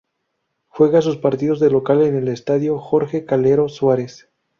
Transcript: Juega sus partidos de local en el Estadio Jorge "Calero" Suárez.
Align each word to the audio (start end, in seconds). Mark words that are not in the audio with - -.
Juega 0.67 1.03
sus 1.03 1.17
partidos 1.17 1.59
de 1.59 1.69
local 1.69 2.01
en 2.01 2.15
el 2.15 2.27
Estadio 2.29 2.79
Jorge 2.79 3.23
"Calero" 3.23 3.69
Suárez. 3.69 4.31